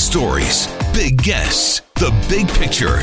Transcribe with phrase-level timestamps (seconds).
[0.00, 2.98] stories, big guests, the big picture.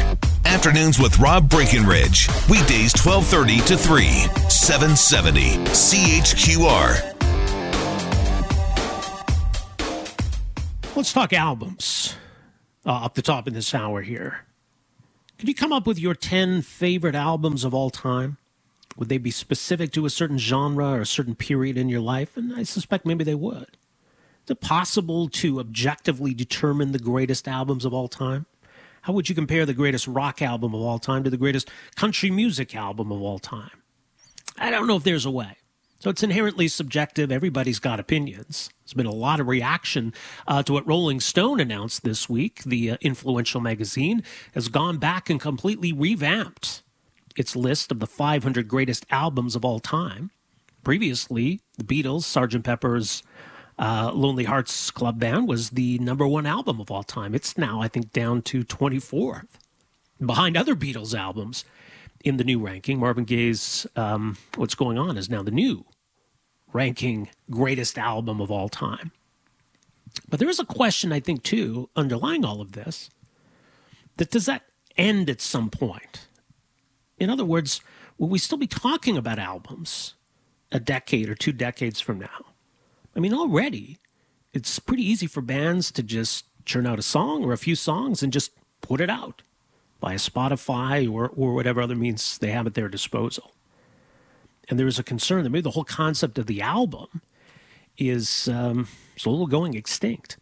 [0.46, 2.27] Afternoons with Rob Breckenridge.
[2.50, 4.06] Weekdays 1230 to 3,
[4.50, 7.13] 770 CHQR.
[10.95, 12.15] Let's talk albums
[12.86, 14.45] uh, up the top in this hour here.
[15.38, 18.38] Could you come up with your 10 favorite albums of all time?
[18.98, 22.36] Would they be specific to a certain genre or a certain period in your life?
[22.36, 23.77] And I suspect maybe they would.
[24.48, 28.45] Is it possible to objectively determine the greatest albums of all time?
[29.02, 32.31] How would you compare the greatest rock album of all time to the greatest country
[32.31, 33.84] music album of all time?
[34.57, 35.57] I don't know if there's a way.
[35.99, 37.30] So it's inherently subjective.
[37.30, 38.70] Everybody's got opinions.
[38.85, 40.13] There's been a lot of reaction
[40.48, 42.63] uh, to what Rolling Stone announced this week.
[42.63, 44.23] The uh, influential magazine
[44.54, 46.84] has gone back and completely revamped
[47.35, 50.32] its list of the 500 greatest albums of all time.
[50.85, 52.63] Previously, the Beatles, Sgt.
[52.63, 53.23] Pepper's
[53.80, 57.35] uh, Lonely Hearts Club Band was the number one album of all time.
[57.35, 59.48] It's now, I think, down to 24th,
[60.24, 61.63] behind other Beatles albums
[62.24, 62.99] in the new ranking.
[62.99, 65.86] Marvin Gaye's um, What's Going On is now the new
[66.74, 69.12] ranking greatest album of all time.
[70.28, 73.10] But there is a question, I think, too, underlying all of this
[74.18, 74.64] that does that
[74.98, 76.28] end at some point?
[77.20, 77.82] In other words,
[78.18, 80.16] will we still be talking about albums
[80.72, 82.46] a decade or two decades from now?
[83.18, 83.98] I mean, already
[84.54, 88.22] it's pretty easy for bands to just churn out a song or a few songs
[88.22, 88.52] and just
[88.82, 89.42] put it out
[90.00, 93.54] by Spotify or, or whatever other means they have at their disposal.
[94.70, 97.22] And there is a concern that maybe the whole concept of the album
[97.98, 100.38] is um, slowly going extinct.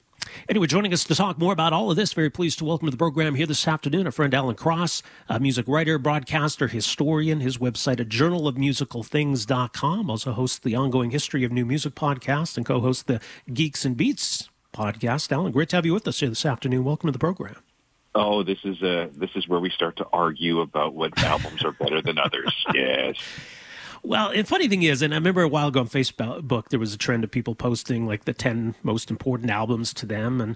[0.48, 2.92] Anyway, joining us to talk more about all of this, very pleased to welcome to
[2.92, 7.40] the program here this afternoon our friend Alan Cross, a music writer, broadcaster, historian.
[7.40, 10.10] His website at journalofmusicalthings.com.
[10.10, 13.20] Also hosts the ongoing History of New Music podcast and co hosts the
[13.52, 15.32] Geeks and Beats podcast.
[15.32, 16.84] Alan, great to have you with us here this afternoon.
[16.84, 17.58] Welcome to the program.
[18.14, 21.74] Oh, this is uh, this is where we start to argue about what albums are
[21.74, 22.54] better than others.
[22.74, 23.16] Yes.
[24.06, 26.94] Well, the funny thing is, and I remember a while ago on Facebook, there was
[26.94, 30.56] a trend of people posting like the ten most important albums to them, and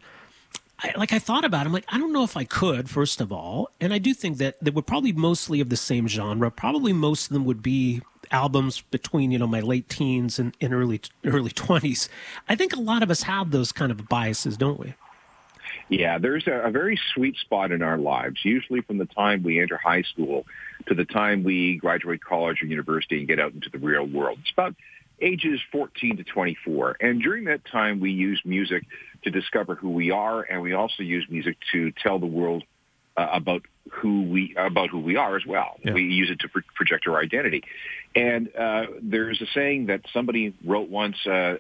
[0.84, 2.92] I, like I thought about, it, I'm like, I don't know if I could.
[2.92, 6.08] First of all, and I do think that they were probably mostly of the same
[6.08, 6.52] genre.
[6.52, 8.02] Probably most of them would be
[8.32, 12.08] albums between you know my late teens and, and early early twenties.
[12.48, 14.94] I think a lot of us have those kind of biases, don't we?
[15.90, 19.59] Yeah, there's a, a, very sweet spot in our lives, usually from the time we
[19.59, 20.46] enter high school
[20.88, 24.40] to the time we graduate college or university and get out into the real world.
[24.41, 24.75] It's about
[25.22, 26.97] ages 14 to 24.
[27.02, 28.85] And during that time, we use music
[29.24, 32.63] to discover who we are, and we also use music to tell the world
[33.18, 35.78] uh, about who we about who we are as well.
[35.84, 35.94] Yeah.
[35.94, 37.63] We use it to pro- project our identity.
[38.16, 41.18] And uh, there's a saying that somebody wrote once.
[41.25, 41.56] Uh,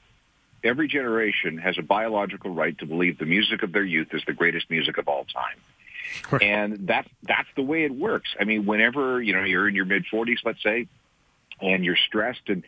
[0.63, 4.33] every generation has a biological right to believe the music of their youth is the
[4.33, 5.57] greatest music of all time.
[6.41, 8.29] and that's that's the way it works.
[8.39, 10.87] I mean, whenever you know you're in your mid 40s, let's say,
[11.61, 12.63] and you're stressed and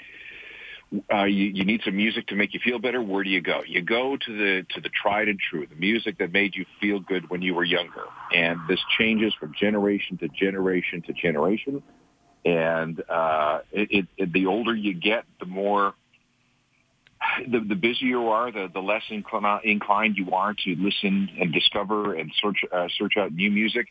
[1.11, 3.01] uh, you, you need some music to make you feel better.
[3.01, 3.63] Where do you go?
[3.65, 6.99] You go to the to the tried and true, the music that made you feel
[6.99, 8.03] good when you were younger.
[8.33, 11.81] And this changes from generation to generation to generation.
[12.43, 15.93] And uh, it, it, it, the older you get, the more
[17.47, 21.53] the, the busier you are, the, the less inclin- inclined you are to listen and
[21.53, 23.87] discover and search uh, search out new music.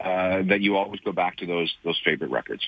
[0.00, 2.62] Uh, that you always go back to those those favorite records.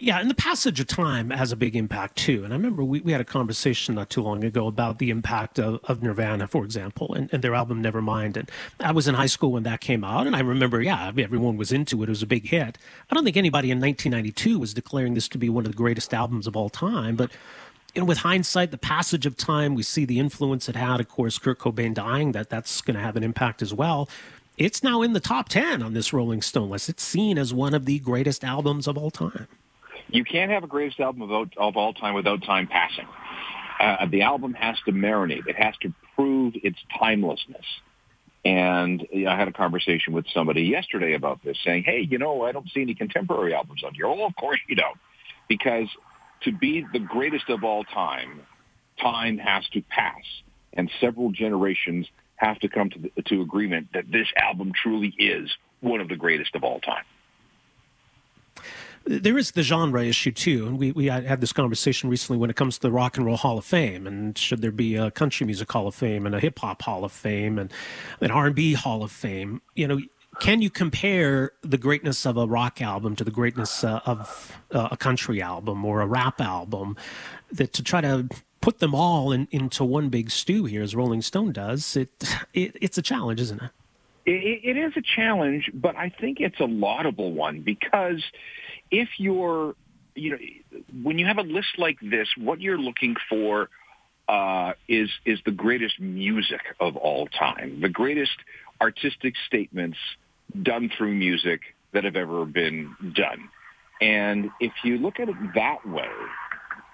[0.00, 2.44] Yeah, and the passage of time has a big impact too.
[2.44, 5.58] And I remember we, we had a conversation not too long ago about the impact
[5.58, 8.36] of, of Nirvana, for example, and, and their album Nevermind.
[8.36, 11.56] And I was in high school when that came out, and I remember, yeah, everyone
[11.56, 12.08] was into it.
[12.08, 12.78] It was a big hit.
[13.10, 16.14] I don't think anybody in 1992 was declaring this to be one of the greatest
[16.14, 17.32] albums of all time, but
[17.98, 21.00] you know, with hindsight, the passage of time, we see the influence it had.
[21.00, 24.08] Of course, Kurt Cobain dying, that that's going to have an impact as well.
[24.56, 26.88] It's now in the top 10 on this Rolling Stone list.
[26.88, 29.48] It's seen as one of the greatest albums of all time.
[30.10, 33.08] You can't have a greatest album of, of all time without time passing.
[33.80, 35.48] Uh, the album has to marinate.
[35.48, 37.66] It has to prove its timelessness.
[38.44, 42.52] And I had a conversation with somebody yesterday about this, saying, "Hey, you know, I
[42.52, 44.96] don't see any contemporary albums on here." Well, of course you don't,
[45.48, 45.88] because
[46.42, 48.40] to be the greatest of all time,
[49.00, 50.22] time has to pass,
[50.72, 52.06] and several generations
[52.36, 55.50] have to come to, the, to agreement that this album truly is
[55.80, 57.04] one of the greatest of all time.
[59.04, 62.56] There is the genre issue too, and we, we had this conversation recently when it
[62.56, 65.46] comes to the Rock and Roll Hall of Fame, and should there be a Country
[65.46, 67.72] Music Hall of Fame and a Hip Hop Hall of Fame and
[68.20, 69.62] an R and B Hall of Fame?
[69.74, 70.00] You know,
[70.40, 74.88] can you compare the greatness of a rock album to the greatness uh, of uh,
[74.90, 76.96] a country album or a rap album
[77.50, 78.28] that to try to
[78.60, 82.10] put them all in, into one big stew here, as Rolling Stone does, it,
[82.54, 83.70] it it's a challenge, isn't it?
[84.26, 84.60] it?
[84.64, 88.22] It is a challenge, but I think it's a laudable one because
[88.90, 89.74] if you're,
[90.14, 90.38] you know,
[91.02, 93.70] when you have a list like this, what you're looking for
[94.28, 98.36] uh, is is the greatest music of all time, the greatest
[98.80, 99.98] artistic statements
[100.62, 101.60] done through music
[101.92, 103.48] that have ever been done.
[104.00, 106.08] And if you look at it that way,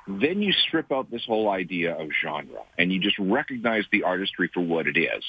[0.06, 4.50] then you strip out this whole idea of genre and you just recognize the artistry
[4.52, 5.24] for what it is.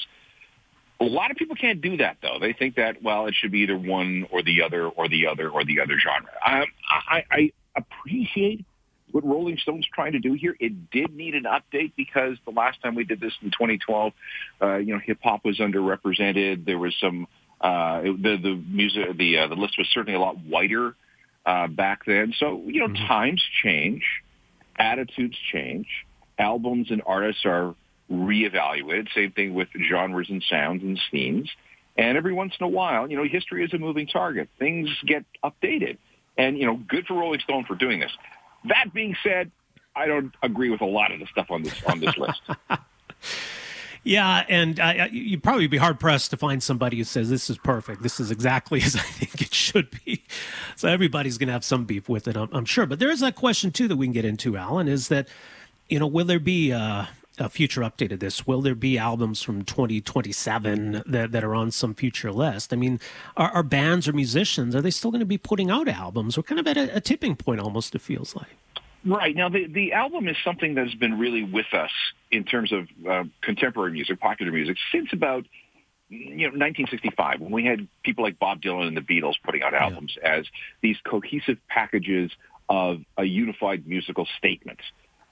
[1.00, 2.38] A lot of people can't do that, though.
[2.40, 5.48] They think that, well, it should be either one or the other or the other
[5.50, 6.30] or the other genre.
[6.44, 8.64] Um, I, I appreciate
[9.12, 10.56] what Rolling Stone's trying to do here.
[10.58, 14.12] It did need an update because the last time we did this in 2012,
[14.60, 16.64] uh, you know, hip hop was underrepresented.
[16.64, 17.26] There was some
[17.60, 20.94] uh, the the music the uh, the list was certainly a lot whiter
[21.44, 22.34] uh, back then.
[22.38, 23.06] So you know, mm-hmm.
[23.06, 24.02] times change,
[24.78, 25.86] attitudes change,
[26.38, 27.74] albums and artists are
[28.10, 29.08] reevaluated.
[29.14, 31.50] Same thing with genres and sounds and themes.
[31.96, 34.48] And every once in a while, you know, history is a moving target.
[34.58, 35.96] Things get updated.
[36.36, 38.12] And, you know, good for Rolling Stone for doing this.
[38.68, 39.50] That being said,
[39.94, 42.40] I don't agree with a lot of the stuff on this on this list.
[44.06, 47.58] Yeah, and uh, you'd probably be hard pressed to find somebody who says this is
[47.58, 48.04] perfect.
[48.04, 50.22] This is exactly as I think it should be.
[50.76, 52.86] So everybody's going to have some beef with it, I'm, I'm, sure.
[52.86, 54.86] But there is that question too that we can get into, Alan.
[54.86, 55.26] Is that
[55.88, 57.08] you know will there be a,
[57.40, 58.46] a future update of this?
[58.46, 62.72] Will there be albums from 2027 that, that are on some future list?
[62.72, 63.00] I mean,
[63.36, 66.36] are, are bands or musicians are they still going to be putting out albums?
[66.36, 67.92] We're kind of at a, a tipping point, almost.
[67.96, 68.56] It feels like.
[69.04, 69.34] Right.
[69.34, 71.90] Now, the, the album is something that's been really with us
[72.30, 75.44] in terms of uh, contemporary music, popular music, since about
[76.08, 79.74] you know 1965 when we had people like Bob Dylan and the Beatles putting out
[79.74, 80.36] albums yeah.
[80.36, 80.46] as
[80.80, 82.30] these cohesive packages
[82.68, 84.80] of a unified musical statement.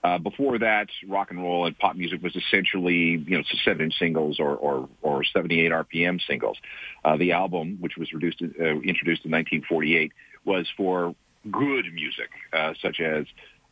[0.05, 4.39] Uh, before that, rock and roll and pop music was essentially, you know, seven-inch singles
[4.39, 6.59] or, or, or 78 RPM singles.
[7.03, 10.13] Uh, the album, which was reduced, uh, introduced in 1948,
[10.45, 11.15] was for
[11.51, 13.25] good music, uh, such as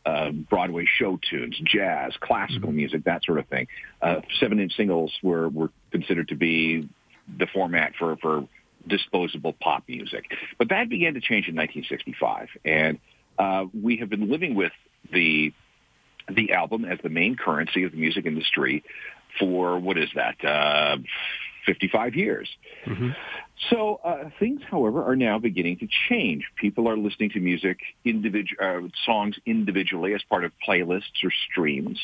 [0.05, 2.77] uh, Broadway show tunes, jazz, classical mm-hmm.
[2.77, 3.67] music, that sort of thing.
[4.01, 6.89] Uh, seven-inch singles were, were considered to be
[7.37, 8.47] the format for, for
[8.87, 10.25] disposable pop music.
[10.57, 12.99] But that began to change in 1965, and
[13.37, 14.73] uh, we have been living with
[15.11, 15.53] the
[16.33, 18.81] the album as the main currency of the music industry
[19.37, 20.95] for what is that uh,
[21.65, 22.49] 55 years.
[22.85, 23.09] Mm-hmm.
[23.69, 26.45] So uh, things, however, are now beginning to change.
[26.55, 31.99] People are listening to music, individual uh, songs individually as part of playlists or streams.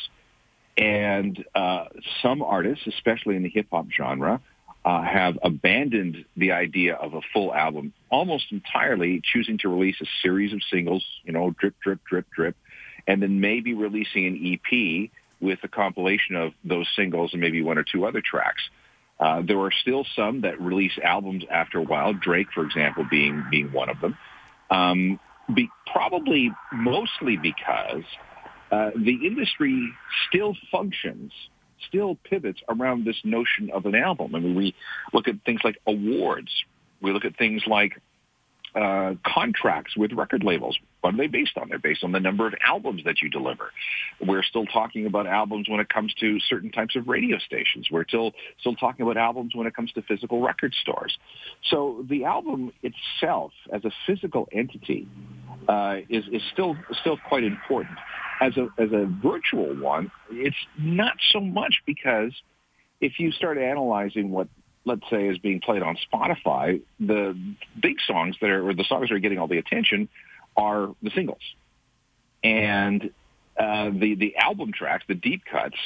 [0.77, 1.85] And uh,
[2.21, 4.41] some artists, especially in the hip hop genre,
[4.85, 10.05] uh, have abandoned the idea of a full album almost entirely, choosing to release a
[10.21, 12.55] series of singles, you know, drip, drip, drip, drip,
[13.05, 15.09] and then maybe releasing an EP
[15.41, 18.61] with a compilation of those singles and maybe one or two other tracks.
[19.19, 22.13] Uh, there are still some that release albums after a while.
[22.13, 24.17] Drake, for example, being being one of them.
[24.69, 25.19] Um,
[25.53, 28.03] be, probably mostly because
[28.71, 29.91] uh, the industry
[30.27, 31.31] still functions,
[31.87, 34.35] still pivots around this notion of an album.
[34.35, 34.75] I mean, we
[35.11, 36.51] look at things like awards.
[37.01, 37.99] We look at things like
[38.75, 40.77] uh, contracts with record labels.
[41.01, 41.69] What are they based on?
[41.69, 43.71] They're based on the number of albums that you deliver.
[44.19, 47.87] We're still talking about albums when it comes to certain types of radio stations.
[47.89, 51.17] We're still still talking about albums when it comes to physical record stores.
[51.69, 55.07] So the album itself, as a physical entity,
[55.67, 57.97] uh, is is still still quite important.
[58.41, 62.33] As a as a virtual one, it's not so much because
[62.99, 64.49] if you start analyzing what
[64.85, 67.37] let's say, is being played on Spotify, the
[67.79, 70.09] big songs that are, or the songs that are getting all the attention
[70.59, 71.41] are the singles.
[72.43, 73.11] And
[73.57, 75.77] uh, the, the album tracks, the deep cuts,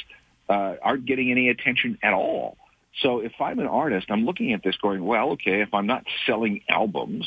[0.48, 2.56] uh, aren't getting any attention at all.
[3.00, 6.04] So if I'm an artist, I'm looking at this going, well, okay, if I'm not
[6.26, 7.26] selling albums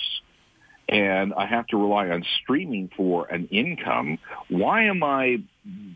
[0.88, 5.42] and I have to rely on streaming for an income, why am I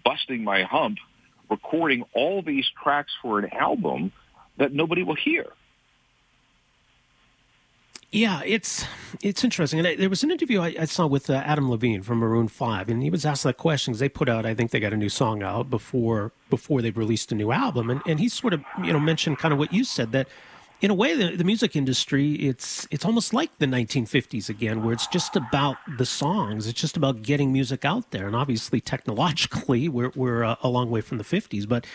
[0.03, 0.97] busting my hump
[1.49, 4.11] recording all these tracks for an album
[4.57, 5.47] that nobody will hear?
[8.11, 8.85] Yeah, it's
[9.21, 9.79] it's interesting.
[9.79, 12.49] And I, there was an interview I, I saw with uh, Adam Levine from Maroon
[12.49, 14.91] Five, and he was asked that question because they put out, I think they got
[14.91, 18.53] a new song out before before they released a new album, and and he sort
[18.53, 20.27] of you know mentioned kind of what you said that
[20.81, 24.93] in a way, the, the, music industry, it's it's almost like the 1950s again, where
[24.93, 26.67] it's just about the songs.
[26.67, 28.25] It's just about getting music out there.
[28.25, 31.69] And obviously, technologically, we're we're a, a long way from the 50s.
[31.69, 31.85] But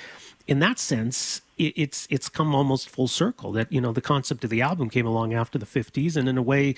[0.46, 3.52] in that sense, it, it's it's come almost full circle.
[3.52, 6.38] That you know, the concept of the album came along after the 50s, and in
[6.38, 6.74] a way,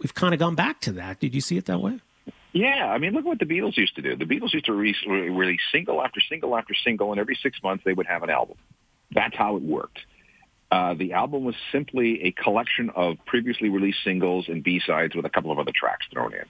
[0.00, 1.20] we've kind of gone back to that.
[1.20, 2.00] Did you see it that way?
[2.52, 4.16] Yeah, I mean, look what the Beatles used to do.
[4.16, 7.84] The Beatles used to release, release single after single after single, and every six months
[7.84, 8.56] they would have an album.
[9.12, 10.00] That's how it worked.
[10.70, 15.28] Uh, the album was simply a collection of previously released singles and B-sides with a
[15.28, 16.44] couple of other tracks thrown in.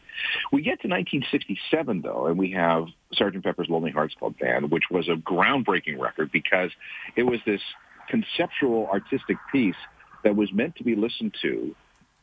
[0.53, 2.87] We get to 1967, though, and we have
[3.19, 3.43] Sgt.
[3.43, 6.71] Pepper's Lonely Hearts Club Band, which was a groundbreaking record because
[7.17, 7.63] it was this
[8.09, 9.77] conceptual artistic piece
[10.23, 11.75] that was meant to be listened to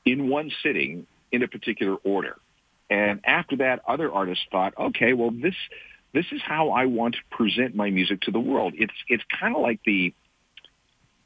[0.06, 2.38] in one sitting in a particular order.
[2.90, 5.56] And after that, other artists thought, okay, well, this
[6.14, 8.74] this is how I want to present my music to the world.
[8.78, 10.14] It's it's kind of like the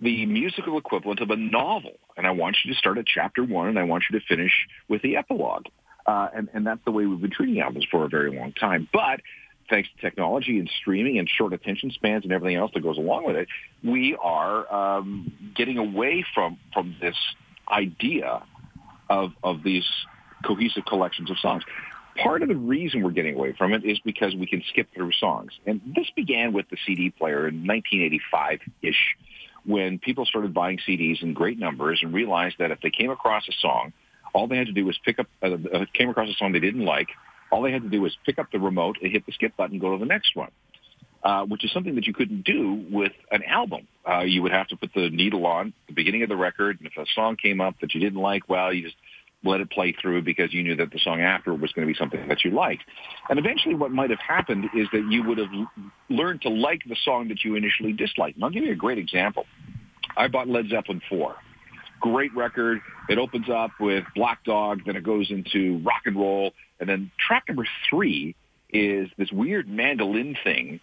[0.02, 3.68] the musical equivalent of a novel, and I want you to start at chapter one,
[3.68, 5.66] and I want you to finish with the epilogue.
[6.06, 8.90] Uh, and, and that's the way we've been treating albums for a very long time.
[8.92, 9.22] But
[9.70, 13.26] thanks to technology and streaming and short attention spans and everything else that goes along
[13.26, 13.48] with it,
[13.84, 17.16] we are um, getting away from from this
[17.72, 18.44] idea
[19.10, 19.86] of of these
[20.44, 21.64] cohesive collections of songs.
[22.22, 25.14] Part of the reason we're getting away from it is because we can skip through
[25.14, 25.54] songs.
[25.66, 29.16] And this began with the CD player in 1985-ish
[29.66, 33.48] when people started buying CDs in great numbers and realized that if they came across
[33.48, 33.94] a song,
[34.34, 36.60] all they had to do was pick up, uh, uh, came across a song they
[36.60, 37.10] didn't like,
[37.52, 39.78] all they had to do was pick up the remote and hit the skip button
[39.78, 40.52] go to the next one.
[41.24, 43.88] Uh, which is something that you couldn't do with an album.
[44.10, 46.88] Uh, you would have to put the needle on the beginning of the record, and
[46.88, 48.96] if a song came up that you didn't like, well, you just
[49.44, 51.98] let it play through because you knew that the song after was going to be
[51.98, 52.84] something that you liked.
[53.30, 55.50] And eventually what might have happened is that you would have
[56.10, 58.36] learned to like the song that you initially disliked.
[58.36, 59.46] And I'll give you a great example.
[60.16, 61.36] I bought Led Zeppelin 4.
[62.02, 62.82] Great record.
[63.10, 67.12] It opens up with Black Dog, then it goes into rock and roll, and then
[67.20, 68.36] track number three
[68.72, 70.80] is this weird mandolin thing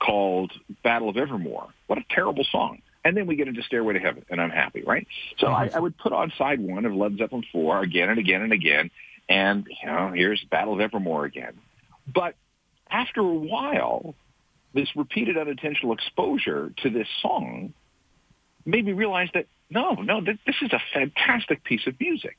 [0.00, 0.52] called
[0.82, 1.68] Battle of Evermore.
[1.86, 2.80] What a terrible song.
[3.04, 5.06] And then we get into Stairway to Heaven, and I'm happy, right?
[5.38, 5.76] So I, mm-hmm.
[5.76, 8.90] I would put on side one of Led Zeppelin 4 again and again and again,
[9.28, 11.54] and, you know, here's Battle of Evermore again.
[12.12, 12.34] But
[12.90, 14.14] after a while,
[14.74, 17.74] this repeated unintentional exposure to this song
[18.64, 22.36] made me realize that, no, no, this is a fantastic piece of music.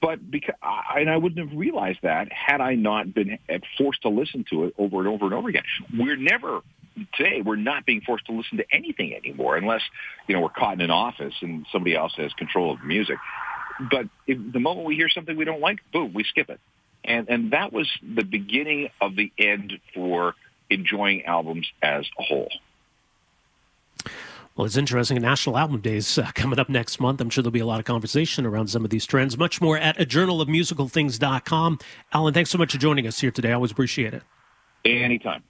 [0.00, 3.38] But because, I, and I wouldn't have realized that had I not been
[3.78, 5.62] forced to listen to it over and over and over again.
[5.96, 6.60] We're never
[7.16, 9.82] today we're not being forced to listen to anything anymore unless
[10.26, 13.18] you know we're caught in an office and somebody else has control of the music
[13.90, 16.60] but if, the moment we hear something we don't like boom we skip it
[17.04, 20.34] and and that was the beginning of the end for
[20.70, 22.50] enjoying albums as a whole
[24.56, 25.20] well, it's interesting.
[25.20, 27.20] National Album Days uh, coming up next month.
[27.20, 29.36] I'm sure there'll be a lot of conversation around some of these trends.
[29.36, 31.78] Much more at a journalofmusicalthings.com.
[32.12, 33.50] Alan, thanks so much for joining us here today.
[33.50, 34.22] I always appreciate it.
[34.84, 35.42] Anytime.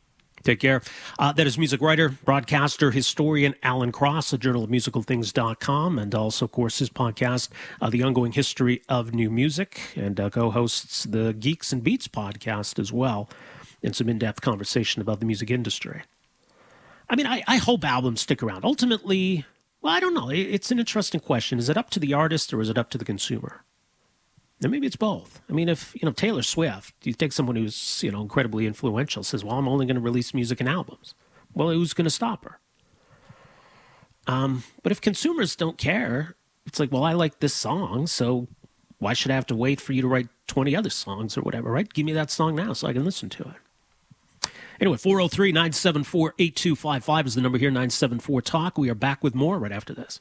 [0.42, 0.82] Take care.
[1.18, 6.44] Uh, that is music writer, broadcaster, historian Alan Cross, a journal of musicalthings.com, and also,
[6.44, 7.48] of course, his podcast,
[7.80, 12.08] uh, The Ongoing History of New Music, and uh, co hosts the Geeks and Beats
[12.08, 13.30] podcast as well,
[13.80, 16.02] in some in depth conversation about the music industry.
[17.08, 18.64] I mean, I, I hope albums stick around.
[18.64, 19.46] Ultimately,
[19.80, 20.28] well, I don't know.
[20.30, 21.58] It's an interesting question.
[21.58, 23.63] Is it up to the artist or is it up to the consumer?
[24.62, 25.42] And maybe it's both.
[25.48, 29.22] I mean, if you know Taylor Swift, you take someone who's you know incredibly influential,
[29.22, 31.14] says, "Well, I'm only going to release music and albums."
[31.52, 32.58] Well, who's going to stop her?
[34.26, 36.34] Um, but if consumers don't care,
[36.66, 38.48] it's like, well, I like this song, so
[38.98, 41.70] why should I have to wait for you to write 20 other songs or whatever,
[41.70, 41.92] right?
[41.92, 44.50] Give me that song now so I can listen to it.
[44.80, 48.78] Anyway, 403 974 8255 is the number here, 974 Talk.
[48.78, 50.20] We are back with more right after this.